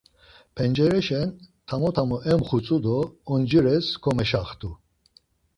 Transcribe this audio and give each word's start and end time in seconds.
Pencereşen 0.55 1.27
tamo 1.67 1.89
tamo 1.95 2.17
emxutzu 2.31 2.75
do 2.85 2.97
oncires 3.33 3.85
komeşaxtu. 4.03 4.69